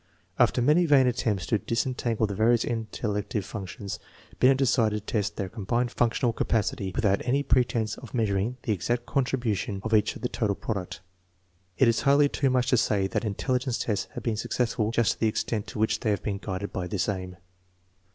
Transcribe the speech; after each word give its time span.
After 0.39 0.63
many 0.63 0.87
vain 0.87 1.05
at 1.05 1.15
tempts 1.17 1.45
to 1.45 1.59
disentangle 1.59 2.25
the 2.25 2.33
various 2.33 2.63
intellective 2.65 3.45
functions, 3.45 3.99
Binet 4.39 4.57
decided 4.57 5.05
to 5.05 5.13
test 5.13 5.35
their 5.35 5.47
combined 5.47 5.91
functional 5.91 6.33
capacity 6.33 6.91
without 6.95 7.21
any 7.23 7.43
pretense 7.43 7.99
of 7.99 8.11
measuring 8.15 8.57
the 8.63 8.71
exact 8.73 9.05
contribution 9.05 9.79
of 9.83 9.93
each 9.93 10.13
to 10.13 10.17
the 10.19 10.27
total 10.27 10.55
product. 10.55 11.01
It 11.77 11.87
is 11.87 12.01
hardly 12.01 12.29
too 12.29 12.49
much 12.49 12.71
to 12.71 12.77
say 12.77 13.05
that 13.05 13.23
intelligence 13.23 13.77
tests 13.77 14.07
have 14.15 14.23
been 14.23 14.37
successful 14.37 14.89
just 14.89 15.11
to 15.11 15.19
the 15.19 15.27
extent 15.27 15.67
to 15.67 15.77
which, 15.77 15.99
they 15.99 16.09
have 16.09 16.23
been 16.23 16.39
guided 16.39 16.73
by 16.73 16.87
this 16.87 17.07
aim. 17.07 17.37